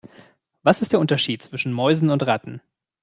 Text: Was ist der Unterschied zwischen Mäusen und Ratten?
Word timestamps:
Was 0.63 0.81
ist 0.81 0.93
der 0.93 0.99
Unterschied 0.99 1.43
zwischen 1.43 1.71
Mäusen 1.73 2.09
und 2.09 2.23
Ratten? 2.23 2.59